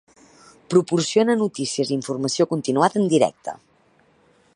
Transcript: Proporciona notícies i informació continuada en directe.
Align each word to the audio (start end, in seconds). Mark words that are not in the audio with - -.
Proporciona 0.73 1.35
notícies 1.41 1.91
i 1.91 1.95
informació 1.97 2.47
continuada 2.55 2.99
en 3.03 3.07
directe. 3.13 3.55